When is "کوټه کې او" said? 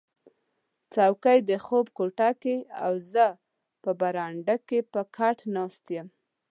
1.97-2.93